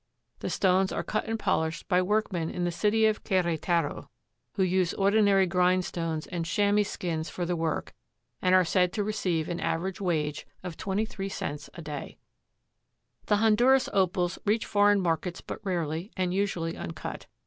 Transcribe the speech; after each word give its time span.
The 0.39 0.49
stones 0.49 0.91
are 0.91 1.03
cut 1.03 1.25
and 1.25 1.37
polished 1.37 1.87
by 1.87 2.01
workmen 2.01 2.49
in 2.49 2.63
the 2.63 2.71
city 2.71 3.05
of 3.05 3.23
Queretaro 3.23 4.09
who 4.53 4.63
use 4.63 4.95
ordinary 4.95 5.45
grind 5.45 5.85
stones 5.85 6.25
and 6.25 6.43
chamois 6.43 6.81
skins 6.89 7.29
for 7.29 7.45
the 7.45 7.55
work 7.55 7.93
and 8.41 8.55
are 8.55 8.65
said 8.65 8.93
to 8.93 9.03
receive 9.03 9.47
an 9.47 9.59
average 9.59 10.01
wage 10.01 10.47
of 10.63 10.75
23 10.75 11.29
cents 11.29 11.69
a 11.75 11.83
day. 11.83 12.17
The 13.27 13.37
Honduras 13.37 13.89
Opals 13.93 14.39
reach 14.43 14.65
foreign 14.65 15.01
markets 15.01 15.39
but 15.39 15.63
rarely 15.63 16.09
and 16.17 16.33
usually 16.33 16.75
uncut. 16.75 17.27